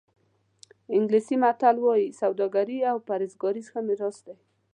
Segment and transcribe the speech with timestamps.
[0.97, 4.35] انګلیسي متل وایي سوداګري او پرهېزګاري ښه میراث دی.